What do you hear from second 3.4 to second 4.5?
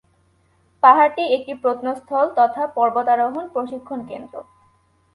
প্রশিক্ষণ কেন্দ্র।